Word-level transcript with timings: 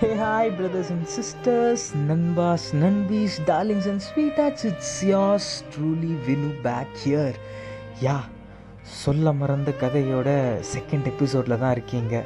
Hey 0.00 0.18
hi 0.18 0.50
brothers 0.56 0.90
and 0.90 1.06
sisters 1.14 1.84
நண்பாஸ் 2.08 2.66
Nanbas, 2.82 3.32
darlings 3.46 3.88
and 3.88 4.00
sweethearts 4.40 4.64
it's 4.64 5.04
yours 5.04 5.48
truly 5.72 6.12
Vinu 6.26 6.50
back 6.62 6.92
here 7.04 7.38
யா 8.00 8.14
சொல்ல 8.82 9.32
மறந்த 9.32 9.72
கதையோட 9.80 10.28
second 10.74 11.06
எபிசோடில் 11.06 11.58
தான் 11.58 11.70
இருக்கீங்க. 11.70 12.22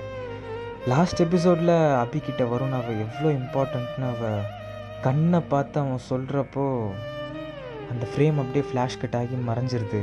லாஸ்ட் 0.86 1.20
எபிசோடில் 1.20 1.74
அபிக்கிட்ட 2.02 2.42
வரும்னு 2.52 2.78
அவள் 2.80 3.00
எவ்வளோ 3.06 3.30
இம்பார்ட்டண்ட்னு 3.38 4.06
அவள் 4.10 4.44
கண்ணை 5.02 5.40
பார்த்து 5.40 5.80
அவன் 5.80 6.06
சொல்கிறப்போ 6.10 6.66
அந்த 7.90 8.04
ஃப்ரேம் 8.12 8.42
அப்படியே 8.42 8.64
ஃப்ளாஷ் 8.70 9.00
கட் 9.04 9.18
ஆகி 9.22 9.38
மறைஞ்சிருது. 9.48 10.02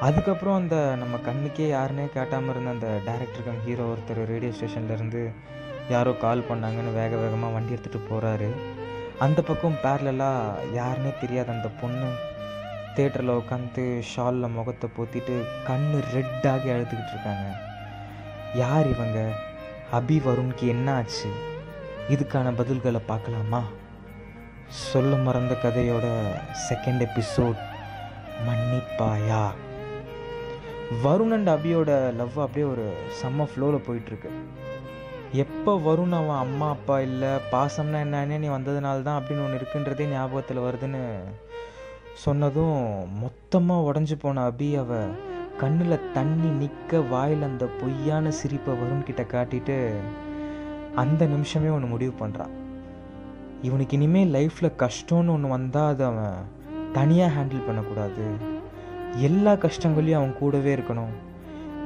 அதுக்கப்புறம் 0.00 0.54
அந்த 0.54 0.94
நம்ம 1.02 1.16
கண்ணுக்கே 1.28 1.68
யாருனே 1.74 2.12
காட்டாமல் 2.12 2.54
இருந்த 2.54 2.70
அந்த 2.70 2.88
டேரக்டர் 3.10 3.46
கம் 3.48 3.62
ஹீரோ 3.66 3.84
ஒருத்தர் 3.92 4.24
ரேடியோ 4.26 4.52
ஸ்டேஷன்லேருந்து 4.58 5.24
யாரோ 5.88 6.12
கால் 6.12 6.46
பண்ணாங்கன்னு 6.50 6.94
வேக 6.94 7.16
வேகமாக 7.16 7.52
வண்டி 7.52 7.74
எடுத்துகிட்டு 7.74 8.00
போகிறாரு 8.10 8.50
அந்த 9.18 9.42
பக்கம் 9.42 9.78
பேரலாக 9.82 10.54
யாருனே 10.74 11.18
தெரியாத. 11.20 11.52
அந்த 11.52 11.68
பொண்ணு 11.80 12.08
தேட்டரில் 12.96 13.40
உட்காந்து 13.40 14.02
ஷாலில் 14.10 14.48
முகத்தை 14.48 14.90
போத்திட்டு 14.96 15.34
கண்ணு 15.68 15.98
ரெட்டாகி 16.14 16.68
அழுதுகிட்டு 16.74 17.12
இருக்காங்க. 17.12 17.46
யார் 18.54 18.86
இவங்க? 18.94 19.32
அபி 19.92 20.16
வருண்க்கு 20.28 20.66
என்ன 20.66 20.94
ஆச்சு? 20.94 21.30
இதுக்கான 22.08 22.52
பதில்களை 22.58 23.00
பார்க்கலாமா? 23.06 23.62
சொல்ல 24.68 25.16
மறந்த 25.16 25.56
கதையோட 25.62 26.06
செகண்ட் 26.68 27.06
எபிசோட் 27.06 27.58
மன்னிப்பாயா? 28.48 29.44
வருண் 31.04 31.32
அண்ட் 31.32 31.48
அபியோட 31.48 32.12
லவ் 32.14 32.40
அப்படியே 32.40 32.70
ஒரு 32.70 32.96
செம்ம 33.22 33.46
ஃப்ளோவில் 33.50 33.86
போயிட்டுருக்கு 33.88 34.30
எப்போ 35.32 35.72
வரும்னு 35.78 36.16
அவன் 36.16 36.42
அம்மா 36.44 36.68
அப்பா 36.68 37.00
இல்லை 37.00 37.30
பாசம்னா 37.52 37.98
என்னன்னு 38.06 38.38
நீ 38.38 38.48
வந்ததுனால 38.48 39.02
தான் 39.02 39.18
அப்படின்னு 39.20 39.44
ஒன்று 39.44 39.58
இருக்குன்றதே 39.60 40.06
ஞாபகத்தில் 40.08 40.64
வருதுன்னு 40.66 41.02
சொன்னதும் 42.14 42.78
மொத்தமாக 43.22 43.92
உடஞ்சி 43.92 44.16
போன 44.18 44.44
அபி 44.50 44.76
அவ 44.76 45.00
கண்ணில் 45.58 46.12
தண்ணி 46.12 46.48
நிற்க 46.48 47.00
வாயில் 47.00 47.42
அந்த 47.42 47.64
பொய்யான 47.80 48.30
சிரிப்பை 48.30 48.74
வருண்கிட்ட 48.82 49.24
காட்டிட்டு 49.34 50.00
அந்த 50.94 51.26
நிமிஷமே 51.26 51.70
ஒன்று 51.70 51.88
முடிவு 51.88 52.14
பண்ணுறான் 52.20 52.54
இவனுக்கு 53.62 53.96
இனிமேல் 53.96 54.34
லைஃப்பில் 54.34 54.78
கஷ்டம்னு 54.82 55.30
ஒன்று 55.30 55.48
வந்தால் 55.48 55.88
அது 55.88 56.04
அவன் 56.04 56.36
தனியாக 56.92 57.34
ஹேண்டில் 57.36 57.66
பண்ணக்கூடாது. 57.66 58.26
எல்லா 59.16 59.54
கஷ்டங்களையும் 59.54 60.20
அவன் 60.20 60.38
கூடவே 60.38 60.74
இருக்கணும். 60.74 61.14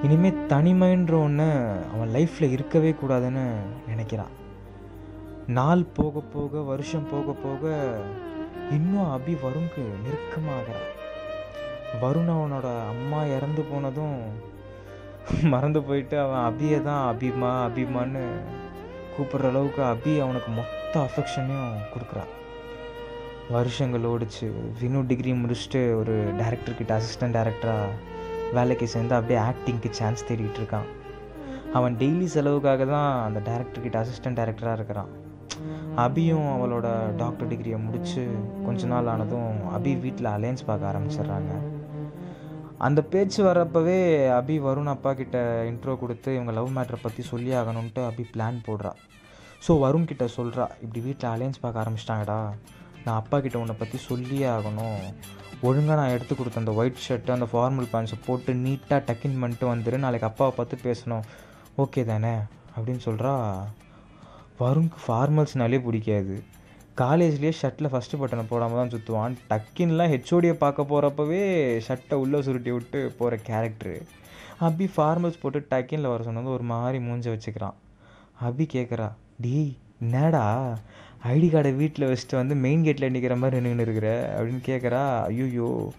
இனிமேல் 0.03 0.47
தனிமைன்ற 0.49 1.15
ஒன்று 1.23 1.49
அவன் 1.95 2.13
லைஃப்பில் 2.15 2.55
இருக்கவே 2.57 2.95
கூடாதுன்னு 3.01 3.43
நினைக்கிறான். 3.89 4.35
நாள் 5.47 5.83
போக 5.97 6.21
போக 6.35 6.61
வருஷம் 6.61 7.09
போக 7.11 7.33
போக 7.33 7.73
இன்னும் 8.71 9.11
அபி 9.17 9.33
வருண்க்கு 9.45 9.83
நெருக்கமாகிறான். 10.05 10.89
வருண் 12.03 12.33
அவனோட 12.37 12.69
அம்மா 12.89 13.21
இறந்து 13.37 13.63
போனதும் 13.63 14.19
மறந்து 15.43 15.83
போயிட்டு 15.83 16.17
அவன் 16.21 16.45
அபியை 16.49 16.83
தான் 16.83 17.03
அபிமா 17.13 17.51
அபிமான்னு 17.67 18.23
கூப்பிடுற 19.15 19.49
அளவுக்கு 19.49 19.83
அபி 19.83 20.13
அவனுக்கு 20.21 20.51
மொத்த 20.51 20.95
அஃபெக்ஷனையும் 21.07 21.75
கொடுக்குறான். 21.95 22.31
வருஷங்கள் 23.51 24.09
ஓடிச்சு. 24.13 24.49
வினு 24.81 25.07
டிகிரி 25.07 25.33
முடிச்சுட்டு 25.33 25.83
ஒரு 26.01 26.17
டேரக்டர்கிட்ட 26.41 27.01
அசிஸ்டன்ட் 27.01 27.37
டேரக்டராக 27.39 27.91
வேலைக்கு 28.57 28.87
சேர்ந்து 28.95 29.15
அப்படியே 29.19 29.41
ஆக்டிங்க்கு 29.49 29.91
சான்ஸ் 29.99 30.27
தேடிக்கிட்டு 30.29 30.61
இருக்கான் 30.63 30.89
அவன் 31.79 31.97
டெய்லி 32.03 32.29
செலவுக்காக 32.35 32.85
தான் 32.95 33.11
அந்த 33.27 33.41
டேரக்டர்கிட்ட 33.49 33.99
அசிஸ்டன்ட் 34.03 34.39
டேரக்டராக 34.41 34.79
இருக்கிறான். 34.79 35.11
அபியும் 36.05 36.49
அவளோட 36.55 36.87
டாக்டர் 37.21 37.51
டிகிரியை 37.51 37.79
முடித்து 37.85 38.23
கொஞ்ச 38.67 38.87
நாள் 38.93 39.11
ஆனதும் 39.13 39.53
அபி 39.77 39.93
வீட்டில் 40.05 40.29
அலையன்ஸ் 40.37 40.67
பார்க்க 40.69 40.91
ஆரம்பிச்சிடுறாங்க. 40.91 41.53
அந்த 42.87 43.01
பேச்சு 43.13 43.41
வர்றப்பவே 43.49 43.99
அபி 44.41 44.57
வருண் 44.67 44.93
அப்பா 44.95 45.11
கிட்ட 45.21 45.39
இன்ட்ரோ 45.71 45.95
கொடுத்து 46.03 46.31
இவங்க 46.37 46.53
லவ் 46.59 46.71
மேட்ரை 46.77 46.99
பற்றி 47.03 47.25
சொல்லி 47.33 47.53
ஆகணுன்ட்டு 47.61 48.03
அபி 48.11 48.25
பிளான் 48.35 48.61
போடுறா. 48.69 48.93
ஸோ 49.67 49.73
வருண் 49.85 50.09
கிட்ட 50.11 50.27
சொல்கிறா 50.39 50.67
இப்படி 50.85 51.03
வீட்டில் 51.09 51.33
அலையன்ஸ் 51.35 51.63
பார்க்க 51.65 51.83
ஆரம்பிச்சிட்டாங்கடா. 51.83 52.39
நான் 53.05 53.19
அப்பா 53.23 53.37
கிட்ட 53.45 53.59
உன்னை 53.65 53.77
பற்றி 53.83 53.99
சொல்லியே 54.11 54.49
ஆகணும். 54.57 55.05
ஒழுங்காக 55.63 56.01
நான் 56.01 56.11
எடுத்து 56.11 56.37
கொடுத்த 56.37 56.59
அந்த 56.59 56.73
ஒயிட் 56.73 57.03
ஷர்ட்டு 57.09 57.31
அந்த 57.31 57.47
ஃபார்மல் 57.53 57.89
பேண்ட்ஸை 57.93 58.19
போட்டு 58.27 58.53
நீட்டாக 58.53 59.01
டக்கின் 59.09 59.41
பண்ணிட்டு 59.41 59.75
வந்துடு 59.75 59.97
நாளைக்கு 59.97 60.29
அப்பாவை 60.29 60.53
பார்த்து 60.57 60.77
பேசணும். 60.87 61.25
ஓகே 61.79 62.05
தானே? 62.05 62.35
அப்படின்னு 62.77 63.03
சொல்கிறா 63.05 63.33
வருண்க்கு 64.61 64.99
ஃபார்மல்ஸ்னாலே 65.07 65.83
பிடிக்காது. 65.83 66.43
காலேஜ்லேயே 66.97 67.53
ஷர்ட்டில் 67.63 67.91
ஃபஸ்ட்டு 67.93 68.19
பட்டனை 68.21 68.45
போடாமல் 68.49 68.81
தான் 68.81 68.93
சுற்றுவான் 68.95 69.37
டக்கின்லாம் 69.51 70.11
ஹெச்ஓடியை 70.15 70.53
பார்க்க 70.53 70.83
போகிறப்பவே 70.83 71.43
ஷர்ட்டை 71.89 72.15
உள்ளே 72.15 72.43
சுருட்டி 72.43 72.71
விட்டு 72.71 73.15
போகிற 73.19 73.39
கேரக்டரு 73.49 74.03
அபி 74.61 74.87
ஃபார்மல்ஸ் 74.97 75.41
போட்டு 75.43 75.67
டக்கினில் 75.71 76.11
வர 76.13 76.23
சொன்னது 76.23 76.51
ஒரு 76.51 76.63
மாதிரி 76.63 76.99
மூஞ்ச 77.05 77.27
வச்சுக்கிறான். 77.35 77.77
அபி 78.45 78.67
கேட்குறா 78.73 79.09
டேய் 79.41 79.77
என்னடா? 80.01 80.77
ஐடி 81.29 81.49
கார்டை 81.51 81.77
வீட்டில் 81.77 82.07
வச்சுட்டு 82.09 82.37
வந்து 82.37 82.55
மெயின் 82.55 82.85
கேட்டில் 82.85 83.11
நிற்கிற 83.11 83.37
மாதிரி 83.37 83.57
நின்றுன்னு 83.61 83.81
இருக்கிற 83.81 84.37
அப்படின்னு 84.37 84.63
கேட்குறா 84.67 85.03
ஐயோயோ 85.29 85.91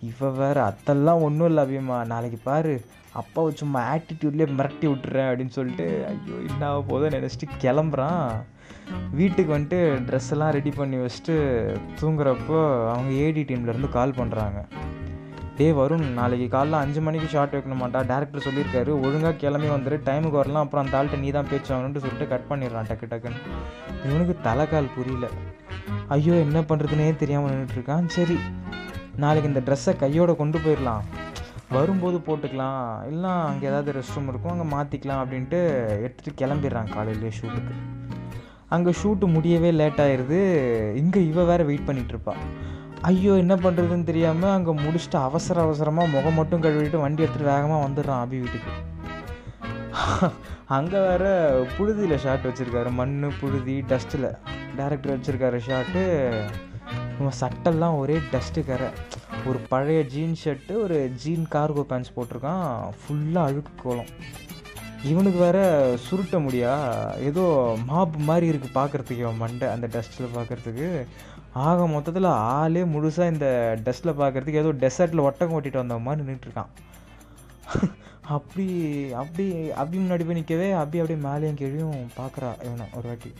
இவ 0.00 0.30
வேறு 0.30 0.60
அத்தெல்லாம் 0.60 1.22
ஒன்றும் 1.22 1.48
இல்லை 1.48 1.62
அபியம்மா. 1.64 2.06
நாளைக்கு 2.06 2.38
பாரு 2.44 2.84
அப்பாவை 3.12 3.54
சும்மா 3.54 3.80
ஆட்டிடியூட்லேயே 3.94 4.48
மிரட்டி 4.58 4.86
விட்டுறேன் 4.88 5.28
அப்படின்னு 5.28 5.48
சொல்லிட்டு 5.48 6.06
ஐயோ 6.06 6.34
என்ன 6.48 6.66
ஆக 6.66 6.82
போதும் 6.82 7.14
நினச்சிட்டு 7.16 7.46
கிளம்புறான். 7.62 8.28
வீட்டுக்கு 9.10 9.58
வந்துட்டு 9.58 9.80
ட்ரெஸ் 10.08 10.30
எல்லாம் 10.30 10.50
ரெடி 10.50 10.70
பண்ணி 10.70 10.96
வச்சுட்டு 10.96 11.36
தூங்குறப்போ 12.00 12.58
அவங்க 12.92 13.12
ஏடி 13.12 13.42
டீம்லேருந்து 13.42 13.88
கால் 13.88 14.18
பண்ணுறாங்க 14.18 14.66
டே 15.58 15.66
வரும் 15.78 16.04
நாளைக்கு 16.16 16.46
காலைல 16.54 16.78
அஞ்சு 16.84 17.00
மணிக்கு 17.04 17.28
ஷார்ட் 17.34 17.54
வைக்கணுமாட்டா? 17.56 18.00
டேரக்டர் 18.10 18.44
சொல்லியிருக்காரு 18.46 18.90
ஒழுங்காக 19.04 19.38
கிளம்பி 19.42 19.68
வந்துடு 19.74 19.96
டைமுக்கு 20.08 20.40
வரலாம் 20.40 20.64
அப்புறம் 20.64 20.84
அந்த 20.84 20.98
ஆள்கிட்ட 20.98 21.20
நீ 21.24 21.30
தான் 21.36 21.48
பேச்சு 21.50 21.70
சொல்லிட்டு 22.04 22.26
கட் 22.32 22.48
பண்ணிடுறான் 22.50 22.88
டக்கு 22.90 23.06
டக்குன்னு. 23.12 23.40
இவனுக்கு 24.06 24.34
தலைக்கால் 24.48 24.92
புரியல. 24.96 25.28
ஐயோ 26.16 26.34
என்ன 26.46 26.60
பண்ணுறதுனே 26.70 27.06
தெரியாமல் 27.22 27.52
நின்றுட்டுருக்கான் 27.52 28.06
சரி 28.16 28.36
நாளைக்கு 29.24 29.50
இந்த 29.52 29.62
ட்ரெஸ்ஸை 29.68 29.94
கையோடு 30.04 30.32
கொண்டு 30.42 30.58
போயிடலாம். 30.64 31.04
வரும்போது 31.76 32.18
போட்டுக்கலாம். 32.26 32.82
இல்லை 33.12 33.30
அங்கே 33.50 33.66
ஏதாவது 33.70 33.94
ரெஸ்ட் 33.98 34.16
ரூம் 34.16 34.30
இருக்கும் 34.32 34.52
அங்கே 34.54 34.66
மாற்றிக்கலாம் 34.76 35.22
அப்படின்ட்டு 35.22 35.60
எடுத்துகிட்டு 36.04 36.40
கிளம்பிடுறான் 36.42 36.92
காலையிலேயே 36.96 37.32
ஷூட்டுக்கு 37.38 37.74
அங்கே 38.74 38.92
ஷூட்டு 39.00 39.26
முடியவே 39.34 39.70
லேட் 39.80 40.00
ஆயிடுது 40.04 40.38
இங்கே 41.02 41.20
இவ 41.30 41.44
வேறு 41.50 41.64
வெயிட் 41.68 41.88
பண்ணிகிட்ருப்பாள் 41.88 42.40
ஐயோ 43.08 43.32
என்ன 43.40 43.54
பண்ணுறதுன்னு 43.64 44.08
தெரியாமல் 44.08 44.52
அங்கே 44.54 44.72
முடிச்சுட்டு 44.84 45.18
அவசர 45.26 45.56
அவசரமாக 45.64 46.12
முகம் 46.14 46.38
மட்டும் 46.38 46.62
கழுவிட்டு 46.64 47.02
வண்டி 47.02 47.22
எடுத்துகிட்டு 47.24 47.52
வேகமாக 47.52 47.84
வந்துடுறான் 47.84 48.22
அபி 48.24 48.38
வீட்டுக்கு. 48.42 48.72
அங்கே 50.76 51.00
வேற 51.08 51.24
புழுதியில் 51.74 52.22
ஷார்ட் 52.24 52.46
வச்சுருக்காரு. 52.48 52.90
மண் 53.00 53.14
புழுதி 53.40 53.76
டஸ்ட்டில் 53.90 54.26
டேரக்டர் 54.78 55.14
வச்சுருக்காரு 55.14 55.60
ஷார்ட்டு 55.68 56.02
இவன் 57.18 57.38
சட்டெல்லாம் 57.42 57.98
ஒரே 58.00 58.16
டஸ்ட்டு 58.32 58.66
கரை. 58.70 58.88
ஒரு 59.50 59.60
பழைய 59.72 60.00
ஜீன் 60.14 60.36
ஷர்ட்டு 60.42 60.74
ஒரு 60.86 60.98
ஜீன் 61.22 61.46
கார்கோ 61.54 61.84
பேண்ட்ஸ் 61.92 62.14
போட்டிருக்கான். 62.16 62.66
ஃபுல்லாக 63.02 63.48
அழுக்கு 63.50 63.74
கோலம். 63.84 64.10
இவனுக்கு 65.12 65.38
வேற 65.46 65.58
சுருட்ட 66.08 66.36
முடியா? 66.46 66.74
ஏதோ 67.30 67.44
மாப்பு 67.90 68.20
மாதிரி 68.30 68.46
இருக்குது 68.52 68.76
பார்க்குறதுக்கு 68.80 69.24
இவன் 69.24 69.42
மண்டை 69.44 69.66
அந்த 69.74 69.86
டஸ்ட்டில் 69.96 70.34
பார்க்குறதுக்கு 70.36 70.88
ஆக 71.64 71.86
மொத்தத்தில் 71.86 72.28
ஆளே 72.54 72.82
முழுசாக 72.94 73.32
இந்த 73.32 73.48
டஸ்ட்டில் 73.84 74.18
பார்க்குறதுக்கு 74.20 74.62
ஏதோ 74.62 74.72
டெசர்ட்டில் 74.84 75.26
ஒட்டகம் 75.28 75.56
ஓட்டிட்டு 75.58 75.82
வந்த 75.82 75.98
மாதிரி 76.06 76.26
நின்றுட்டுருக்கான் 76.26 76.72
அப்படி 78.36 78.66
அப்படி 79.20 79.44
அப்படி 79.80 79.96
முன்னாடி 79.98 80.24
போய் 80.26 80.38
நிற்கவே 80.38 80.68
அப்படி 80.80 81.00
அப்படியே 81.02 81.20
மேலேயும் 81.26 81.60
கீழையும் 81.60 82.00
பார்க்குறா 82.20 82.50
இவனை 82.66 82.86
ஒரு 82.98 83.06
வாட்டி. 83.08 83.30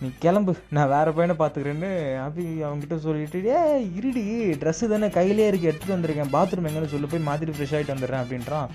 நீ 0.00 0.08
கிளம்பு 0.22 0.52
நான் 0.76 0.92
வேறு 0.92 1.10
பையனை 1.16 1.34
பார்த்துக்கிறேன்னு 1.40 1.90
அப்படி 2.24 2.44
அவங்ககிட்ட 2.66 2.96
சொல்லிட்டு 3.06 3.40
ஏ 3.50 3.58
இருடி 3.98 4.24
ட்ரெஸ்ஸு 4.62 4.88
தானே 4.92 5.08
கையிலே 5.18 5.46
இருக்கு 5.50 5.70
எடுத்துகிட்டு 5.70 5.96
வந்திருக்கேன். 5.96 6.32
பாத்ரூம் 6.36 6.68
எங்கன்னு 6.70 6.92
சொல்லி 6.94 7.10
போய் 7.12 7.28
மாற்றிட்டு 7.28 7.56
ஃப்ரெஷ் 7.58 7.74
ஆகிட்டு 7.78 7.94
வந்துடுறேன் 7.94 8.22
அப்படின்றான். 8.24 8.70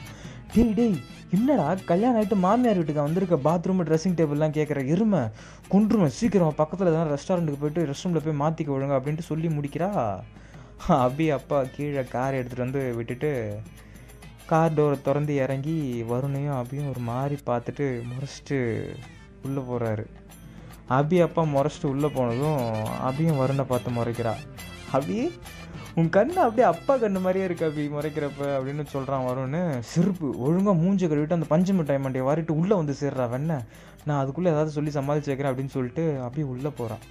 டேய் 0.57 0.73
டேய் 0.73 0.97
என்னடா? 1.35 1.65
கல்யாணம் 1.89 2.17
ஆகிட்டு 2.19 2.35
மாமியார் 2.43 2.79
வீட்டுக்கு 2.79 3.01
வந்திருக்க 3.01 3.35
பாத்ரூம் 3.45 3.83
ட்ரெஸ்ஸிங் 3.87 4.17
டேபிள்லாம் 4.17 4.55
கேட்குற 4.57 4.79
இருமை 4.91 5.21
கொன்றுவேன் 5.69 6.13
சீக்கிரம் 6.17 6.55
பக்கத்தில் 6.55 6.95
தான் 6.95 7.09
ரெஸ்டாரண்ட்டுக்கு 7.11 7.61
போயிட்டு 7.61 7.85
ரெஸ்ட் 7.85 8.05
ரூமில் 8.05 8.23
போய் 8.23 8.41
மாற்றிக்க 8.41 8.71
விழுங்க 8.73 8.97
அப்படின்ட்டு 8.97 9.27
சொல்லி 9.27 9.49
முடிக்கிறா? 9.49 9.89
அபி 10.99 11.27
அப்பா 11.31 11.59
கீழே 11.75 12.03
கார் 12.07 12.37
எடுத்துகிட்டு 12.39 12.65
வந்து 12.65 12.81
விட்டுட்டு 12.97 13.31
கார் 14.47 14.75
டோரை 14.75 14.97
திறந்து 15.01 15.35
இறங்கி 15.43 15.77
வருணையும் 16.11 16.57
அபியும் 16.57 16.89
ஒரு 16.89 17.01
மாதிரி 17.09 17.37
பார்த்துட்டு 17.45 17.87
முறைச்சிட்டு 18.09 18.59
உள்ளே 19.43 19.61
போகிறாரு 19.61 20.05
அபி 20.91 21.17
அப்பா 21.21 21.43
முறைச்சிட்டு 21.53 21.91
உள்ளே 21.91 22.09
போனதும் 22.09 22.61
அபியும் 23.07 23.39
வருணை 23.41 23.65
பார்த்து 23.65 23.97
முறைக்கிறா. 23.97 24.33
அபி 24.93 25.17
உன் 25.97 26.09
கண்ணு 26.09 26.39
அப்படியே 26.41 26.65
அப்பா 26.67 26.93
கண்ணு 26.95 27.19
மாதிரியே 27.21 27.45
இருக்கு 27.45 27.65
அப்படி 27.67 27.83
முறைக்கிறப்ப 27.89 28.41
அப்படின்னு 28.55 28.83
சொல்கிறான் 28.91 29.27
வரும்னு 29.27 29.61
செருப்பு 29.91 30.27
ஒழுங்காக 30.39 30.75
மூஞ்ச 30.81 31.07
கழுவிட்டு 31.07 31.37
அந்த 31.37 31.47
பஞ்சு 31.47 31.73
மிட்டாய் 31.73 32.03
மண்டையை 32.03 32.25
வாரிட்டு 32.27 32.53
உள்ளே 32.57 32.75
வந்து 32.75 32.93
சேர்றா 32.99 33.25
வெண்ண. 33.31 33.53
நான் 34.05 34.19
அதுக்குள்ளே 34.19 34.51
ஏதாவது 34.51 34.71
சொல்லி 34.71 34.91
சமாளிச்சு 34.91 35.31
வைக்கிறேன் 35.31 35.51
அப்படின்னு 35.51 35.69
சொல்லிட்டு 35.69 36.03
அப்படியே 36.21 36.47
உள்ளே 36.47 36.71
போகிறான் 36.71 37.03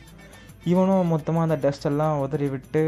இவனும் 0.64 1.08
மொத்தமாக 1.08 1.46
அந்த 1.46 1.56
டஸ்டெல்லாம் 1.64 2.20
உதறி 2.20 2.48
விட்டு 2.48 2.82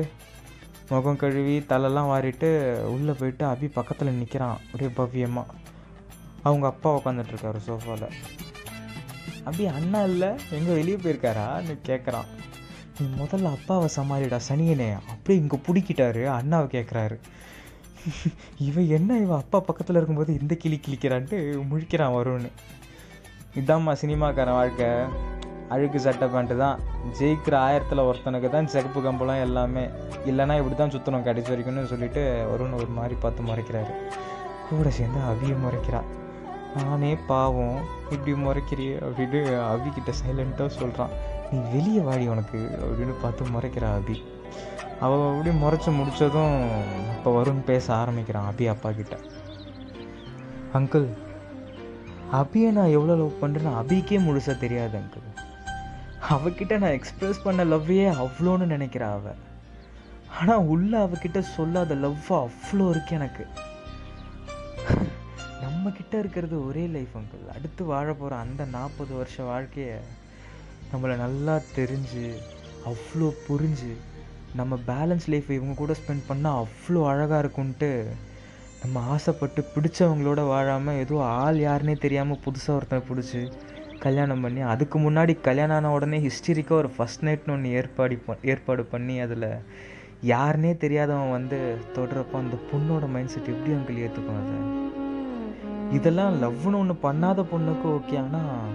முகம் 0.90 1.16
கழுவி 1.16 1.56
தலைலாம் 1.68 2.10
வாரிட்டு 2.10 2.48
உள்ளே 2.88 3.12
போயிட்டு 3.12 3.44
அபி 3.46 3.68
பக்கத்தில் 3.72 4.18
நிற்கிறான் 4.18 4.58
அப்படியே 4.62 4.90
பவ்யமாக 4.96 5.56
அவங்க 6.42 6.66
அப்பா 6.66 6.90
உட்காந்துட்ருக்காரு 6.96 7.60
சோஃபாவில் 7.66 8.08
அப்படியே 9.44 9.68
அண்ணா 9.70 10.02
இல்லை? 10.04 10.30
எங்கே 10.50 10.72
வெளியே 10.72 10.96
போயிருக்காரான்னு 10.96 11.74
கேட்குறான் 11.86 12.28
நீ 13.00 13.06
முதல்ல 13.18 13.50
அப்பாவை 13.56 13.88
சமாளிடா 13.96 14.38
சனியனே. 14.48 14.86
அப்படியே 15.12 15.36
இங்கே 15.40 15.58
பிடிக்கிட்டாரு 15.66 16.22
அண்ணாவை 16.36 16.66
கேட்குறாரு 16.74 17.16
இவன் 18.66 18.88
என்ன 18.96 19.10
இவன் 19.24 19.40
அப்பா 19.42 19.58
பக்கத்தில் 19.68 19.98
இருக்கும்போது 19.98 20.32
இந்த 20.40 20.54
கிளி 20.62 20.76
கிளிக்கிறான்ட்டு 20.86 21.36
முழிக்கிறான் 21.70 22.14
வரும்னு 22.16 22.50
இதாம்மா 23.60 23.92
சினிமாக்காரன் 24.02 24.58
வாழ்க்கை. 24.58 24.88
அழுக்கு 25.74 25.98
சட்டை 26.06 26.26
பேண்ட்டு 26.34 26.56
தான். 26.64 26.76
ஜெயிக்கிற 27.18 27.54
ஆயிரத்தில் 27.66 28.06
ஒருத்தனுக்கு 28.08 28.50
தான் 28.56 28.70
சிகப்பு 28.74 29.00
கம்பளம் 29.06 29.42
எல்லாமே. 29.46 29.84
இல்லைன்னா 30.30 30.56
இப்படி 30.60 30.76
தான் 30.82 30.92
சுற்றணும் 30.94 31.26
கடைசி 31.28 31.50
வரைக்கும்னு 31.52 31.90
சொல்லிட்டு 31.92 32.22
வருண் 32.52 32.78
ஒரு 32.80 32.90
மாதிரி 32.98 33.16
பார்த்து 33.24 33.48
முறைக்கிறாரு. 33.50 33.94
கூட 34.68 34.90
சேர்ந்து 34.98 35.20
அவியை 35.32 35.56
முறைக்கிறான் 35.64 36.08
நானே 36.76 37.12
பாவம். 37.32 37.80
இப்படி 38.14 38.32
முறைக்கிறியே 38.46 38.94
அப்படின்ட்டு 39.06 39.40
அவிக்கிட்ட 39.72 40.12
சைலண்ட்டாக 40.22 40.70
சொல்கிறான் 40.80 41.14
நீ 41.50 41.58
வெளியே 41.74 42.00
வாடி 42.06 42.24
உனக்கு 42.32 42.58
அப்படின்னு 42.84 43.14
பார்த்து 43.22 43.52
முறைக்கிறா 43.54 43.90
அபி. 43.98 44.16
அவள் 45.04 45.24
அப்படியே 45.28 45.54
முறைச்சி 45.62 45.90
முடித்ததும் 45.98 46.56
இப்போ 47.14 47.30
வருண் 47.36 47.62
பேச 47.70 47.86
ஆரம்பிக்கிறான் 48.00 48.48
அபி 48.50 48.66
அப்பா 48.72 48.90
கிட்ட. 48.98 49.16
அங்கிள் 50.78 51.08
அபியை 52.40 52.70
நான் 52.78 52.94
எவ்வளோ 52.96 53.14
லவ் 53.20 53.40
பண்ணுறேன்னு 53.42 53.78
அபிக்கே 53.80 54.18
முழுசாக 54.24 54.56
தெரியாது 54.64 54.96
அங்கிள். 55.00 55.26
அவகிட்ட 56.34 56.74
நான் 56.82 56.96
எக்ஸ்ப்ரெஸ் 56.96 57.44
பண்ண 57.44 57.64
லவ்வையே 57.72 58.08
அவ்வளோன்னு 58.24 58.66
நினைக்கிறா 58.74 59.08
அவள் 59.18 59.40
ஆனால் 60.38 60.66
உள்ள 60.74 60.92
அவகிட்ட 61.06 61.38
சொல்லாத 61.56 61.94
லவ் 62.04 62.30
அவ்வளோ 62.44 62.86
இருக்கு 62.94 63.12
எனக்கு. 63.20 63.44
நம்ம 65.62 65.90
கிட்ட 65.98 66.14
இருக்கிறது 66.22 66.56
ஒரே 66.66 66.84
லைஃப் 66.96 67.14
அங்கிள். 67.20 67.46
அடுத்து 67.56 67.82
வாழ 67.92 68.08
போகிற 68.12 68.36
அந்த 68.44 68.62
நாற்பது 68.76 69.12
வருஷ 69.20 69.36
வாழ்க்கையை 69.52 69.96
நம்மளை 70.90 71.14
நல்லா 71.18 71.54
தெரிஞ்சு 71.74 72.26
அவ்வளோ 72.86 73.28
புரிஞ்சு 73.46 73.92
நம்ம 74.54 74.74
பேலன்ஸ் 74.86 75.26
லைஃப் 75.28 75.48
இவங்க 75.50 75.74
கூட 75.74 75.94
ஸ்பெண்ட் 75.98 76.28
பண்ணால் 76.28 76.60
அவ்வளோ 76.60 77.00
அழகாக 77.08 77.42
இருக்கும்ன்ட்டு 77.42 77.90
நம்ம 78.82 79.00
ஆசைப்பட்டு 79.08 79.60
பிடிச்சவங்களோட 79.72 80.40
வாழாமல் 80.48 81.00
ஏதோ 81.00 81.16
ஆள் 81.36 81.58
யாருன்னே 81.62 81.96
தெரியாமல் 81.98 82.42
புதுசாக 82.44 82.76
ஒருத்தனை 82.76 83.02
பிடிச்சி 83.08 83.42
கல்யாணம் 84.00 84.42
பண்ணி 84.42 84.60
அதுக்கு 84.68 84.96
முன்னாடி 84.98 85.32
கல்யாணம் 85.40 85.76
ஆன 85.78 85.92
உடனே 85.92 86.18
ஹிஸ்டரிக்காக 86.24 86.80
ஒரு 86.80 86.90
ஃபஸ்ட் 86.96 87.24
நைட்னு 87.26 87.52
ஒன்று 87.52 87.72
ஏற்பாடு 87.74 88.16
ஏற்பாடு 88.44 88.82
பண்ணி 88.86 89.14
அதில் 89.20 89.48
யாருனே 90.26 90.72
தெரியாதவன் 90.76 91.32
வந்து 91.32 91.58
தொடுறப்போ 91.96 92.36
அந்த 92.38 92.56
பொண்ணோட 92.68 93.06
மைண்ட் 93.08 93.30
செட் 93.30 93.50
எப்படி 93.50 93.72
அங்கிள் 93.74 94.02
ஏற்றுக்கும் 94.04 94.38
அதை? 94.40 94.56
இதெல்லாம் 95.92 96.34
லவ்னு 96.42 96.78
ஒன்று 96.78 96.96
பண்ணாத 97.02 97.42
பொண்ணுக்கு 97.50 97.88
ஓகே 97.90 98.16
ஆனால் 98.18 98.70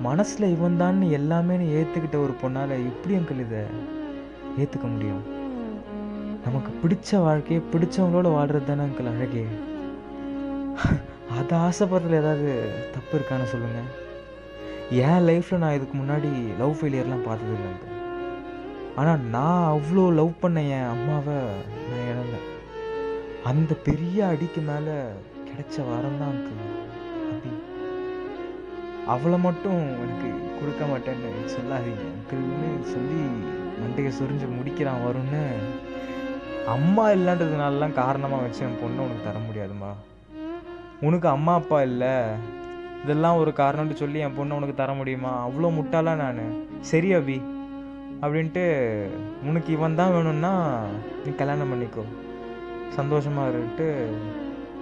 மனசில் 0.00 0.52
இவன் 0.56 0.76
தான் 0.76 1.00
எல்லாமே 1.02 1.56
ஏற்றுக்கிட்ட 1.56 2.16
ஒரு 2.22 2.34
பொண்ணால் 2.42 2.70
எப்படி 2.70 3.14
அங்கிள் 3.14 3.42
இதை 3.44 3.62
ஏற்றுக்க 4.58 4.86
முடியும்? 4.92 5.22
நமக்கு 6.46 6.70
பிடிச்ச 6.82 7.20
வாழ்க்கையை 7.22 7.62
பிடிச்சவங்களோட 7.72 8.32
வாழ்கிறது 8.32 8.66
தானே 8.66 8.82
அங்கிள் 8.82 9.10
அழகே. 9.12 9.44
அதை 11.38 11.58
ஆசைப்படுறதுல 11.58 12.20
ஏதாவது 12.22 12.50
தப்பு 12.94 13.18
இருக்கான்னு 13.18 13.44
சொல்லுங்கள் 13.44 13.90
என் 14.90 15.26
லைஃப்பில் 15.28 15.58
நான் 15.58 15.74
இதுக்கு 15.74 15.96
முன்னாடி 15.98 16.30
லவ் 16.58 16.76
ஃபெயிலியர்லாம் 16.78 17.26
பார்த்தது 17.26 17.54
இல்லை 17.54 17.68
அங்கிள் 17.70 17.90
ஆனால் 18.96 19.20
நான் 19.20 19.72
அவ்வளோ 19.74 20.12
லவ் 20.12 20.32
பண்ண 20.40 20.62
என் 20.62 20.90
அம்மாவை 20.94 21.36
நான் 21.88 22.08
இழந்தேன். 22.10 22.48
அந்த 23.44 23.74
பெரிய 23.74 24.26
அடிக்கு 24.26 24.60
மேலே 24.60 24.96
கிடைச்ச 25.48 25.76
வரம் 25.90 26.18
தான் 26.18 26.28
அங்கிள் 26.28 26.71
அவளை 29.06 29.38
மட்டும் 29.38 29.80
எனக்கு 29.98 30.28
கொடுக்க 30.58 30.84
மாட்டேன்னு 30.84 31.30
சொல்லாதீங்க. 31.46 32.04
அங்கிள்னு 32.12 32.82
சொல்லி 32.82 33.20
மண்டையை 33.82 34.12
சொரிஞ்சு 34.18 34.46
முடிக்கிறான் 34.58 35.04
வரும்னு 35.06 35.42
அம்மா 36.66 37.08
இல்லைன்றதுனாலலாம் 37.08 37.92
காரணமாக 37.92 38.42
வச்சு 38.42 38.64
என் 38.64 38.80
பொண்ணை 38.82 39.00
உனக்கு 39.00 39.24
தர 39.24 39.38
முடியாதும்மா 39.48 39.92
உனக்கு 41.00 41.28
அம்மா 41.28 41.54
அப்பா 41.54 41.82
இல்லை. 41.82 42.14
இதெல்லாம் 43.04 43.36
ஒரு 43.36 43.50
காரணம்னு 43.50 43.94
சொல்லி 43.94 44.18
என் 44.18 44.36
பொண்ணை 44.38 44.50
உனக்கு 44.50 44.74
தர 44.74 44.92
முடியுமா? 44.92 45.48
அவ்வளோ 45.48 45.70
முட்டாளா 45.70 46.14
நான். 46.14 46.66
சரி 46.80 47.14
அபி. 47.14 47.42
அப்படின்ட்டு 48.20 48.64
உனக்கு 49.44 49.72
இவன் 49.72 49.94
தான் 49.94 50.12
வேணும்னா 50.12 50.78
நீ 51.26 51.34
கல்யாணம் 51.34 51.72
பண்ணிக்கோ. 51.72 52.04
சந்தோஷமாக 52.88 53.50
இருன்ட்டு 53.50 54.04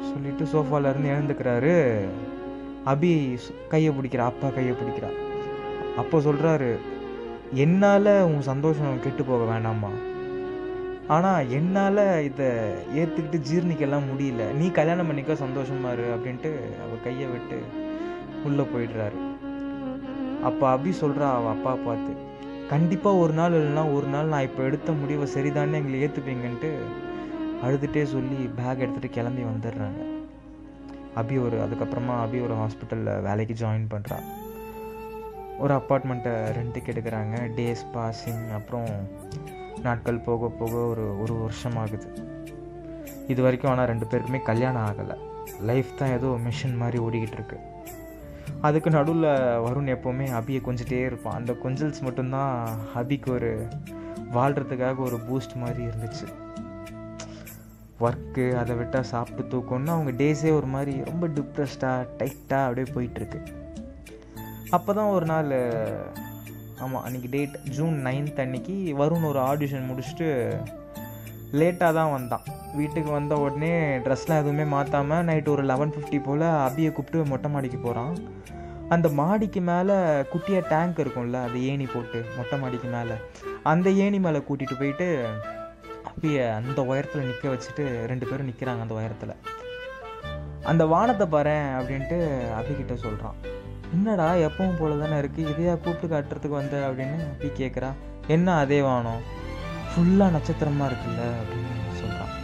சொல்லிட்டு 0.01 0.45
சோஃபால 0.45 0.89
இருந்து 0.89 1.11
எழுந்துக்கிறாரு. 1.11 2.01
அபி 2.93 3.11
கையை 3.73 3.91
பிடிக்கிறா 3.97 4.25
அப்பா 4.31 4.49
கையை 4.57 4.75
பிடிக்கிறா. 4.81 5.11
அப்போ 6.01 6.19
சொல்கிறாரு 6.27 6.71
என்னால் 7.65 8.13
உன் 8.29 8.49
சந்தோஷம் 8.49 9.01
கெட்டு 9.05 9.23
போக 9.31 9.45
வேண்டாமா 9.51 9.91
ஆனால் 11.15 11.49
என்னால் 11.59 12.03
இதை 12.29 12.49
ஏற்றுக்கிட்டு 13.01 13.39
ஜீர்ணிக்கலாம் 13.49 14.09
முடியல. 14.11 14.43
நீ 14.59 14.67
கல்யாணம் 14.79 15.09
பண்ணிக்க 15.11 15.37
சந்தோஷமா 15.43 15.93
இரு 15.97 16.07
அப்படின்ட்டு 16.17 16.53
அவள் 16.85 17.05
கையை 17.07 17.27
விட்டு 17.33 17.59
உள்ளே 18.49 18.67
போயிடுறாரு. 18.73 19.19
அப்போ 20.49 20.65
அபி 20.75 20.93
சொல்கிறா 21.03 21.29
அவள் 21.39 21.55
அப்பா 21.55 21.73
பார்த்து 21.87 22.13
கண்டிப்பாக 22.73 23.21
ஒரு 23.23 23.33
நாள் 23.41 23.57
இல்லைன்னா 23.59 23.85
ஒரு 23.97 24.07
நாள் 24.07 24.33
நான் 24.33 24.47
இப்போ 24.49 24.63
எடுத்த 24.69 24.93
முடிவை 25.01 25.27
சரிதானே 25.35 25.79
எங்களை 25.81 26.01
ஏற்றுப்பீங்கன்ட்டு 26.07 26.71
அழுதுகிட்டே 27.65 28.03
சொல்லி 28.15 28.39
பேக் 28.59 28.83
எடுத்துகிட்டு 28.85 29.17
கிளம்பி 29.17 29.43
வந்துடுறாங்க. 29.51 30.01
அபி 31.17 31.37
ஒரு 31.45 31.57
அதுக்கப்புறமா 31.65 32.15
அபி 32.25 32.39
ஒரு 32.47 32.55
ஹாஸ்பிட்டலில் 32.55 33.23
வேலைக்கு 33.23 33.55
ஜாயின் 33.65 33.87
பண்ணுறா 33.95 34.19
ஒரு 35.59 35.75
அப்பார்ட்மெண்ட்டை 35.75 36.35
ரெண்ட்டுக்கு 36.59 36.93
எடுக்கிறாங்க. 36.93 37.37
டேஸ் 37.57 37.85
பாசிங் 37.95 38.45
அப்புறம் 38.59 38.91
நாட்கள் 39.83 40.19
போக 40.19 40.49
போக 40.49 40.75
ஒரு 40.93 41.21
ஒரு 41.23 41.35
வருஷம் 41.35 41.77
ஆகுது 41.77 42.09
இது 43.27 43.43
வரைக்கும் 43.43 43.71
ஆனால் 43.71 43.87
ரெண்டு 43.87 44.07
பேருக்குமே 44.07 44.43
கல்யாணம் 44.43 44.87
ஆகலை. 44.91 45.17
லைஃப் 45.63 45.91
தான் 45.99 46.15
ஏதோ 46.19 46.29
மிஷின் 46.47 46.77
மாதிரி 46.77 46.99
ஓடிக்கிட்டு 46.99 47.39
இருக்கு 47.39 47.59
அதுக்கு 48.61 48.91
நடுவில் 48.91 49.29
வருண் 49.67 49.91
எப்போவுமே 49.95 50.27
அபியை 50.39 50.61
கொஞ்சிட்டே 50.67 51.05
இருப்பான். 51.07 51.35
அந்த 51.35 51.53
கொஞ்சல்ஸ் 51.65 52.01
மட்டும்தான் 52.01 52.69
அபிக்கு 52.95 53.31
ஒரு 53.33 53.67
வாழ்கிறதுக்காக 54.33 54.97
ஒரு 54.97 55.19
பூஸ்ட் 55.29 55.55
மாதிரி 55.55 55.83
இருந்துச்சு. 55.89 56.27
ஒர்க்கு 58.01 58.45
அதை 58.61 58.75
விட்டால் 58.77 59.09
சாப்பிட்டு 59.13 59.43
தூக்கம்னு 59.53 59.95
அவங்க 59.95 60.13
டேஸே 60.23 60.53
ஒரு 60.59 60.69
மாதிரி 60.75 60.93
ரொம்ப 61.11 61.25
டிப்ரெஸ்டாக 61.37 62.07
டைட்டாக 62.19 62.67
அப்படியே 62.69 62.87
போயிட்டுருக்கு. 62.97 63.41
அப்போ 64.77 64.91
தான் 64.93 65.13
ஒரு 65.17 65.27
நாள் 65.27 65.51
ஆமாம் 66.85 67.03
அன்றைக்கி 67.07 67.29
டேட் 67.31 67.57
ஜூன் 67.77 67.97
நைன்த் 68.07 68.41
அன்னைக்கு 68.45 68.77
வருண் 69.01 69.27
ஒரு 69.31 69.41
ஆடிஷன் 69.41 69.89
முடிச்சுட்டு 69.91 70.29
லேட்டாக 71.61 71.97
தான் 71.99 72.13
வந்தான். 72.17 72.45
வீட்டுக்கு 72.79 73.11
வந்த 73.11 73.35
உடனே 73.45 73.73
ட்ரெஸ்லாம் 74.05 74.41
எதுவுமே 74.43 74.65
மாற்றாமல் 74.75 75.25
நைட்டு 75.29 75.55
ஒரு 75.55 75.63
லெவன் 75.71 75.95
ஃபிஃப்டி 75.95 76.19
போல் 76.25 76.47
அபியை 76.67 76.91
கூப்பிட்டு 76.93 77.31
மொட்டை 77.31 77.49
மாடிக்கு 77.55 77.79
போகிறான் 77.87 78.15
அந்த 78.95 79.09
மாடிக்கு 79.19 79.61
மேலே 79.71 79.97
குட்டியாக 80.33 80.69
டேங்க் 80.73 81.01
இருக்கும்ல 81.03 81.41
அந்த 81.47 81.59
ஏணி 81.71 81.87
போட்டு 81.93 82.21
மொட்டை 82.37 82.57
மாடிக்கு 82.63 82.89
மேலே. 82.97 83.17
அந்த 83.73 83.91
ஏணி 84.05 84.19
மேலே 84.27 84.39
கூட்டிகிட்டு 84.49 84.79
போயிட்டு 84.79 85.09
அபியை 86.09 86.55
அந்த 86.55 86.85
உயரத்தில் 86.85 87.23
நிற்க 87.23 87.49
வச்சுட்டு 87.49 88.07
ரெண்டு 88.07 88.27
பேரும் 88.27 88.49
நிற்கிறாங்க 88.49 88.81
அந்த 88.81 88.95
உயரத்தில். 88.95 89.35
அந்த 90.63 90.87
வானத்தை 90.87 91.27
பாரேன் 91.27 91.69
அப்படின்ட்டு 91.79 92.19
அபிகிட்ட 92.59 92.95
சொல்கிறான் 92.95 93.35
என்னடா 93.93 94.35
எப்பவும் 94.35 94.79
போல 94.79 94.95
தானே 94.95 95.21
இருக்குது 95.21 95.51
இதையா 95.53 95.81
கூப்பிட்டு 95.81 96.07
காட்டுறதுக்கு 96.07 96.49
வந்த? 96.49 96.93
அப்படின்னு 96.93 97.19
அப்பி 97.35 97.47
கேட்குறா 97.47 97.93
என்ன 98.27 98.57
அதே 98.57 98.83
வானம்? 98.83 99.23
ஃபுல்லாக 99.91 100.31
நட்சத்திரமாக 100.31 100.93
இருக்குல்ல? 100.93 101.23
அப்படின்னு 101.41 101.93
சொல்கிறான் 101.93 102.35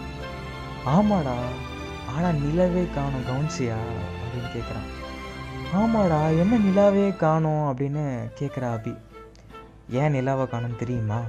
ஆமாடா 0.86 1.36
ஆனால் 2.16 2.34
நிலவே 2.34 2.88
காணும் 2.94 3.26
கவுன்சியா? 3.30 3.76
அப்படின்னு 4.22 4.50
கேட்குறான் 4.56 4.88
ஆமாடா 5.74 6.20
என்ன 6.38 6.58
நிலாவே 6.58 7.16
காணும்? 7.16 7.76
அப்படின்னு 7.76 8.30
கேட்குறா 8.38 8.70
அபி. 8.78 8.96
ஏன் 9.90 10.10
நிலாவை 10.10 10.48
காணும் 10.48 10.76
தெரியுமா? 10.76 11.20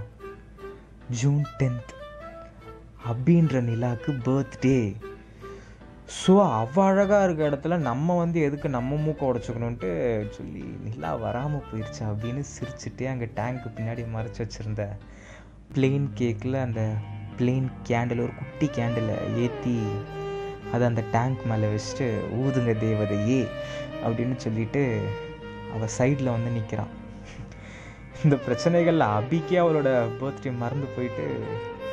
ஜூன் 1.09 1.45
டென்த். 1.59 1.95
அபின்ற 3.07 3.61
நிலாவுக்கு 3.61 4.11
பர்த்டே 4.25 4.79
ஸோ 6.17 6.33
அவ்வளோ 6.53 6.83
அழகாக 6.83 7.23
இருக்க 7.23 7.41
இடத்துல 7.49 7.77
நம்ம 7.79 8.15
வந்து 8.17 8.39
எதுக்கு 8.41 8.67
நம்ம 8.69 8.97
மூக்கை 8.97 9.25
உடச்சிக்கணுன்ட்டு 9.29 9.89
சொல்லி 10.29 10.63
நிலா 10.83 11.11
வராமல் 11.17 11.65
போயிடுச்சு 11.67 12.01
அப்படின்னு 12.03 12.43
சிரிச்சுட்டு 12.51 13.05
அங்கே 13.07 13.27
டேங்க்கு 13.35 13.69
பின்னாடி 13.77 14.03
மறைச்சி 14.13 14.41
வச்சுருந்த 14.43 14.83
பிளெயின் 15.73 16.07
கேக்கில் 16.17 16.57
அந்த 16.61 16.81
பிளெயின் 17.37 17.69
கேண்டில் 17.89 18.23
ஒரு 18.23 18.33
குட்டி 18.33 18.67
கேண்டிலை 18.77 19.15
ஏற்றி 19.37 19.75
அதை 20.71 20.83
அந்த 20.87 21.03
டேங்க் 21.11 21.43
மேலே 21.45 21.67
வச்சுட்டு 21.69 22.07
ஊதுங்க 22.39 22.73
தேவதையே 22.79 23.41
அப்படின்னு 24.05 24.37
சொல்லிட்டு 24.37 24.83
அவள் 25.75 25.95
சைடில் 25.97 26.33
வந்து 26.33 26.51
நிற்கிறான் 26.51 26.93
இந்த 28.23 28.35
பிரச்சனைகளில் 28.45 29.11
அபிக்கே 29.13 29.57
அவளோட 29.61 29.89
பர்த்டே 30.19 30.51
மறந்து 30.57 30.87
போயிட்டு 30.95 31.25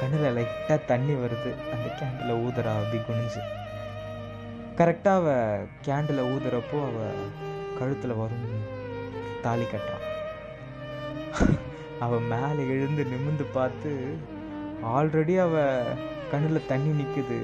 கண்ணில் 0.01 0.37
லைட்டாக 0.37 0.85
தண்ணி 0.85 1.13
வருது. 1.13 1.51
அந்த 1.75 1.87
கேண்டில் 1.99 2.39
ஊதுறா 2.45 2.73
அப்படி 2.79 2.99
குனிஞ்சு. 3.09 3.43
கரெக்டாக 4.79 5.21
அவள் 5.21 5.67
கேண்டில் 5.87 6.23
ஊதுறப்போ 6.33 6.79
அவள் 6.91 7.21
கழுத்தில் 7.79 8.19
வரும் 8.21 8.49
தாலி 9.43 9.63
கட்டுறான் 9.63 10.09
அவள் 12.01 12.25
மேலே 12.33 12.63
எழுந்து 12.69 13.03
நிமிந்து 13.05 13.45
பார்த்து 13.53 13.93
ஆல்ரெடி 14.95 15.35
அவள் 15.39 15.93
கண்ணில் 16.31 16.67
தண்ணி 16.67 16.91
நிற்குது 17.01 17.39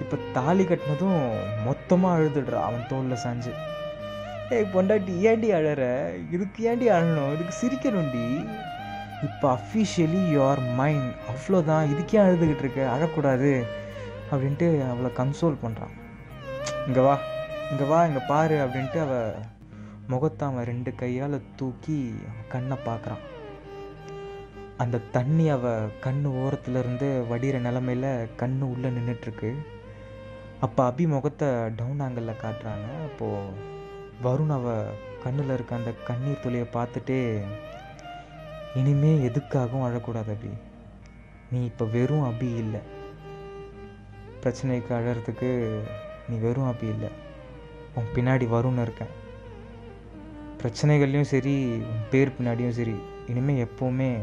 இப்போ 0.00 0.16
தாலி 0.32 0.64
கட்டினதும் 0.64 1.20
மொத்தமாக 1.64 2.18
அழுதுடுறா 2.18 2.60
அவன் 2.68 2.86
தோளில் 2.88 3.22
சாஞ்சு. 3.24 3.52
ஏய் 4.50 4.70
பொண்டாட்டி 4.74 5.12
ஏண்டி 5.20 5.52
அழற? 5.52 5.82
இதுக்கு 6.30 6.64
ஏண்டி 6.64 6.88
அழணும்? 6.88 7.32
இதுக்கு 7.34 7.54
சிரிக்கணும்டி. 7.60 8.24
இப்போ 9.22 9.56
அஃபிஷியலி 9.56 10.22
யுவர் 10.36 10.74
மைண்ட் 10.74 11.12
அவ்வளோதான் 11.32 11.90
இதுக்கே 11.92 12.18
அழுதுகிட்டு 12.24 12.64
இருக்க? 12.64 12.82
அழக்கூடாது. 12.94 13.64
அப்படின்ட்டு 14.32 14.68
அவளை 14.90 15.10
கன்சோல் 15.18 15.62
பண்ணுறான் 15.62 15.94
இங்கே 16.86 17.00
வா. 17.00 17.18
இங்கே 17.70 17.84
வா 17.84 18.06
இங்கே 18.06 18.22
பாரு 18.26 18.56
அப்படின்ட்டு 18.64 19.00
அவள் 19.00 19.36
முகத்தை 20.06 20.48
அவன் 20.48 20.64
ரெண்டு 20.64 20.94
கையால் 20.94 21.36
தூக்கி 21.56 22.14
கண்ணை 22.48 22.76
பார்க்குறான். 22.86 23.22
அந்த 24.76 24.98
தண்ணி 24.98 25.48
அவள் 25.48 25.92
கண்ணு 26.04 26.28
ஓரத்துலேருந்து 26.42 27.08
வடிகிற 27.30 27.58
நிலமையில 27.58 28.06
கண்ணு 28.42 28.64
உள்ளே 28.72 28.88
நின்றுட்டுருக்கு 28.88 29.52
அப்போ 30.60 30.80
அபி 30.90 31.06
முகத்தை 31.06 31.48
டவுன் 31.78 32.00
ஆங்கிளில் 32.00 32.42
காட்டுறாங்க. 32.42 32.88
அப்போது 33.08 33.72
வருண் 34.24 34.54
அவள் 34.56 34.92
கண்ணில் 35.24 35.54
இருக்க 35.54 35.74
அந்த 35.76 35.92
கண்ணீர் 36.08 36.42
துளியை 36.42 36.66
பார்த்துட்டே 36.72 37.20
இனிமே 38.74 39.16
எதுக்காகவும் 39.28 39.86
அழக்கூடாது 39.88 40.32
அபி. 40.36 40.50
நீ 41.50 41.64
இப்போ 41.64 41.84
வெறும் 41.84 42.24
அபி 42.24 42.56
இல்லை. 42.56 42.80
பிரச்சனைக்கு 44.42 44.90
அழகிறதுக்கு 44.90 45.78
நீ 46.28 46.36
வெறும் 46.36 46.70
அபி 46.70 46.88
இல்லை. 46.88 47.08
உன் 47.94 48.12
பின்னாடி 48.14 48.46
வரும்னு 48.54 48.82
இருக்கேன். 48.82 49.22
பிரச்சனைகள்லையும் 50.62 51.30
சரி 51.34 51.64
உன் 51.74 52.04
பேர் 52.10 52.32
பின்னாடியும் 52.38 52.76
சரி 52.78 52.94
இனிமேல் 53.26 53.66
எப்போவுமே 53.66 54.16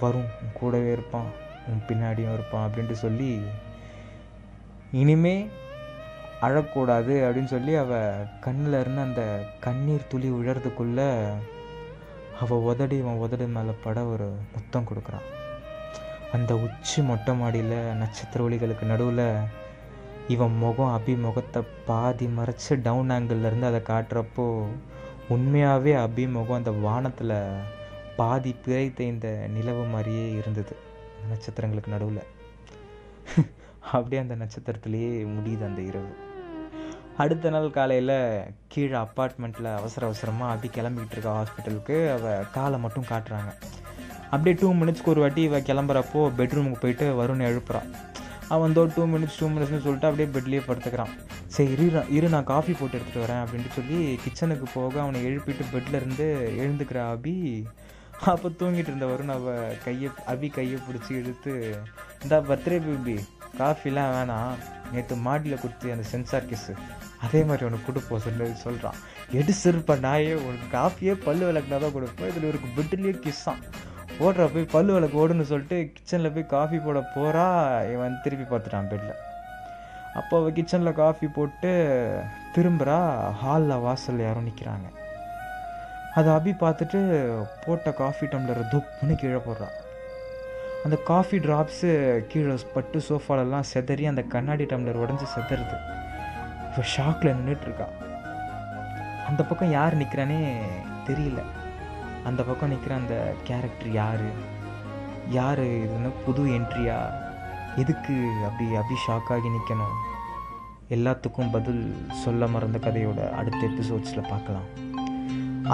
வரும் 0.00 0.28
உன் 0.42 0.52
கூடவே 0.54 0.92
இருப்பான் 0.92 1.28
உன் 1.68 1.82
பின்னாடியும் 1.88 2.32
இருப்பான் 2.32 2.70
அப்படின்ட்டு 2.70 2.92
சொல்லி 2.92 3.40
இனிமே 4.92 5.46
அழக்கூடாது 6.40 7.14
அப்படின்னு 7.26 7.44
சொல்லி 7.44 7.74
அவள் 7.74 8.26
கண்ணில் 8.40 8.80
இருந்து 8.80 9.00
அந்த 9.00 9.44
கண்ணீர் 9.60 10.06
துளி 10.08 10.30
விழறதுக்குள்ள 10.30 11.00
அவள் 12.40 12.58
உதடி 12.58 12.98
இவன் 12.98 13.16
உதடி 13.16 13.46
மேலே 13.46 13.70
பட 13.84 14.04
ஒரு 14.04 14.32
முத்தம் 14.52 14.84
கொடுக்குறான். 14.84 15.40
அந்த 16.32 16.56
உச்சி 16.56 17.02
மொட்டை 17.02 17.34
மாடியில் 17.34 17.94
நட்சத்திர 17.94 18.48
ஒளிகளுக்கு 18.48 18.82
நடுவில் 18.82 19.36
இவன் 20.28 20.56
முகம் 20.56 21.00
அபி 21.00 21.20
முகத்தை 21.20 21.62
பாதி 21.86 22.26
மறைச்சு 22.26 22.82
டவுன் 22.82 23.10
ஆங்கிள்லேருந்து 23.10 23.62
அதை 23.62 23.80
காட்டுறப்போ 23.80 24.64
உண்மையாகவே 25.28 25.92
அபி 25.94 26.30
முகம் 26.30 26.56
அந்த 26.56 26.70
வானத்தில் 26.70 27.56
பாதி 28.16 28.56
பிறை 28.64 28.92
தேய்ந்த 28.92 29.46
நிலவு 29.50 29.84
மாதிரியே 29.84 30.30
இருந்தது. 30.30 30.76
நட்சத்திரங்களுக்கு 31.30 31.86
நடுவில். 31.86 32.22
அப்படியே 33.92 34.22
அந்த 34.22 34.34
நட்சத்திரத்திலேயே 34.34 35.22
முடியுது 35.22 35.64
அந்த 35.64 35.80
இரவு. 35.80 36.16
அடுத்த 37.20 37.50
நாள் 37.50 37.66
காலையில் 37.70 38.16
கீழே 38.72 38.96
அப்பார்ட்மெண்ட்டில் 39.00 39.68
அவசர 39.78 40.06
அவசரமாக 40.06 40.52
அப்படி 40.52 40.68
கிளம்பிக்கிட்டு 40.76 41.16
இருக்கா 41.16 41.32
ஹாஸ்பிட்டலுக்கு 41.38 41.96
அவள் 42.12 42.46
காலை 42.54 42.78
மட்டும் 42.84 43.08
காட்டுறாங்க. 43.10 43.50
அப்படியே 44.30 44.54
டூ 44.60 44.68
மினிட்ஸ்க்கு 44.74 45.12
ஒரு 45.14 45.20
வாட்டி 45.20 45.42
இவள் 45.42 45.66
கிளம்புறப்போ 45.68 46.22
பெட்ரூமுக்கு 46.38 46.82
போயிட்டு 46.84 47.06
வருண் 47.20 47.44
எழுப்புறான் 47.48 47.90
அவன் 48.48 48.74
தோ 48.76 48.82
டூ 48.94 49.04
மினிட்ஸ் 49.14 49.38
டூ 49.40 49.46
மினிட்ஸ்னு 49.48 49.82
சொல்லிட்டு 49.86 50.08
அப்படியே 50.08 50.28
பெட்லேயே 50.36 50.62
படுத்துக்கிறான். 50.68 51.12
சரி 51.56 51.72
இரு 51.72 52.02
இரு 52.16 52.28
நான் 52.34 52.50
காஃபி 52.52 52.72
போட்டு 52.72 52.96
எடுத்துகிட்டு 52.98 53.24
வரேன் 53.24 53.42
அப்படின்ட்டு 53.44 53.76
சொல்லி 53.78 53.98
கிச்சனுக்கு 54.24 54.66
போக 54.74 55.00
அவனை 55.00 55.20
எழுப்பிட்டு 55.28 55.64
பெட்ல 55.74 56.00
இருந்து 56.00 56.26
எழுந்துக்கிற 56.62 57.00
அபி 57.14 57.36
அப்போ 58.32 58.48
தூங்கிட்டு 58.48 58.90
இருந்த 58.90 59.06
வருண் 59.06 59.34
அவள் 59.36 59.78
கையை 59.84 60.10
அபி 60.32 60.48
கையை 60.56 60.78
பிடிச்சி 60.88 61.12
இழுத்து 61.20 61.54
இந்த 62.22 62.40
பர்த்டே 62.48 62.78
பேபி 62.86 63.16
காஃபிலாம் 63.58 64.12
வேணாம். 64.14 64.54
நேற்று 64.92 65.16
மாடியில் 65.18 65.60
கொடுத்து 65.60 65.92
அந்த 65.92 66.04
சென்சார் 66.08 66.48
கிஸ்ஸு 66.48 66.72
அதே 67.26 67.40
மாதிரி 67.44 67.66
உனக்கு 67.66 67.86
கொடுப்போம் 67.86 68.22
சொல்லி 68.24 68.46
சொல்கிறான் 68.62 68.98
எடு 69.32 69.52
சிறுப்பா 69.58 69.94
நாயே 70.04 70.32
உனக்கு 70.42 70.66
காஃபியே 70.72 71.12
பல்லு 71.24 71.44
விளக்குனா 71.48 71.78
தான் 71.78 71.92
கொடுப்போம் 71.92 72.30
இதில் 72.30 72.46
இவருக்கு 72.48 72.68
பெட்லேயே 72.76 73.14
கிஸ்ஸான் 73.24 73.62
ஓடுற 74.20 74.46
போய் 74.52 74.72
பல்லு 74.72 74.92
விளக்கு 74.92 75.20
ஓடுன்னு 75.22 75.46
சொல்லிட்டு 75.50 75.78
கிச்சனில் 75.94 76.34
போய் 76.34 76.52
காஃபி 76.52 76.78
போட 76.78 77.00
போகிறா 77.14 77.46
இவன் 77.92 78.18
திருப்பி 78.24 78.46
பார்த்துட்டான் 78.46 78.90
பெட்டில் 78.90 79.14
அப்போ 80.14 80.34
அவள் 80.38 80.56
கிச்சனில் 80.56 80.98
காஃபி 80.98 81.26
போட்டு 81.36 81.70
திரும்புகிறா 82.56 82.98
ஹாலில் 83.40 83.82
வாசலில் 83.82 84.26
யாரும் 84.26 84.48
நிற்கிறாங்க 84.48 84.88
அதை 86.14 86.30
அபி 86.34 86.52
பார்த்துட்டு 86.60 86.98
போட்ட 87.64 87.90
காஃபி 88.00 88.26
டம்ளரை 88.26 88.64
துப்புன்னு 88.72 89.14
கீழே 89.16 89.40
போடுறான் 89.46 89.76
அந்த 90.84 90.96
காஃபி 90.96 91.38
ட்ராப்ஸு 91.38 91.90
கீழே 92.26 92.54
பட்டு 92.74 93.02
சோஃபாலெல்லாம் 93.08 93.68
செதறி 93.74 94.04
அந்த 94.06 94.22
கண்ணாடி 94.22 94.64
டம்ளர் 94.64 95.02
உடஞ்சி 95.02 95.26
செதறுது. 95.34 95.76
இப்போ 96.66 96.82
ஷாக்கில் 96.94 97.36
நின்றுட்டுருக்கா 97.38 97.86
அந்த 99.28 99.44
பக்கம் 99.44 99.70
யார் 99.70 99.96
நிற்கிறானே 99.96 100.38
தெரியல. 101.06 101.40
அந்த 102.24 102.42
பக்கம் 102.42 102.68
நிற்கிற 102.68 102.94
அந்த 102.94 103.34
கேரக்டர் 103.44 103.92
யார்? 103.92 104.26
யார் 105.30 105.60
இதுன்னு 105.60 106.12
புது 106.26 106.44
என்ட்ரியா 106.44 106.98
எதுக்கு 107.76 108.14
அப்படி 108.44 108.74
அப்படி 108.74 108.98
ஷாக் 109.06 109.32
ஆகி 109.36 109.48
நிற்கணும் 109.48 109.98
எல்லாத்துக்கும் 110.90 111.52
பதில் 111.52 111.84
சொல்ல 112.24 112.46
மறந்த 112.46 112.78
கதையோட 112.78 113.30
அடுத்த 113.30 113.66
எபிசோட்ஸில் 113.66 114.28
பார்க்கலாம். 114.28 114.81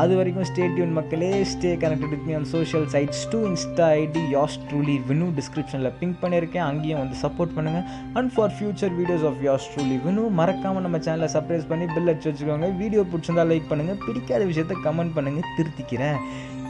அது 0.00 0.12
வரைக்கும் 0.16 0.47
ஸ்டே 0.49 0.64
டியூன் 0.75 0.92
மக்களே. 0.99 1.30
Stay 1.52 1.71
connected 1.83 2.12
with 2.14 2.26
me 2.28 2.33
on 2.38 2.49
social 2.52 2.87
sites 2.95 3.23
to 3.33 3.38
insta 3.50 3.87
ID 4.02 4.23
yours 4.35 4.57
truly 4.68 4.97
Vinu 5.09 5.26
டிஸ்கிரிப்ஷனில் 5.38 5.92
பிங்க் 6.00 6.18
பண்ணியிருக்கேன் 6.23 6.66
அங்கேயும் 6.71 7.00
வந்து 7.02 7.16
சப்போர்ட் 7.23 7.54
பண்ணுங்கள் 7.57 7.87
and 8.18 8.33
for 8.35 8.52
future 8.57 8.92
videos 8.99 9.25
of 9.30 9.40
yours 9.49 9.68
truly 9.73 9.97
Vinu 10.07 10.25
மறக்காமல் 10.40 10.85
நம்ம 10.87 11.00
சேனலை 11.07 11.30
சப்ரைஸ் 11.37 11.66
பண்ணி 11.71 11.88
பில் 11.95 12.11
அடிச்சு 12.12 12.30
வச்சுக்கோங்க. 12.30 12.76
வீடியோ 12.83 13.04
பிடிச்சிருந்தா 13.12 13.47
லைக் 13.52 13.71
பண்ணுங்கள் 13.73 14.00
பிடிக்காத 14.07 14.45
விஷயத்த 14.45 14.76
கமெண்ட் 14.87 15.16
பண்ணுங்கள் 15.18 15.50
திருத்திக்கிறேன். 15.59 16.21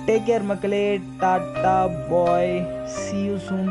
டேக் 0.07 0.27
கேர் 0.29 0.49
மக்களே. 0.53 1.01
Tata 1.23 1.77
bye 2.11 2.55
see 2.85 3.19
you 3.25 3.37
soon 3.49 3.69